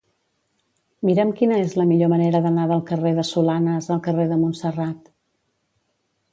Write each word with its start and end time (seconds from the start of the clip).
Mira'm 1.09 1.33
quina 1.41 1.59
és 1.65 1.75
la 1.81 1.85
millor 1.91 2.11
manera 2.15 2.41
d'anar 2.47 2.65
del 2.73 2.83
carrer 2.89 3.13
de 3.21 3.27
Solanes 3.35 3.93
al 3.97 4.03
carrer 4.09 4.29
de 4.35 4.41
Montserrat. 4.43 5.09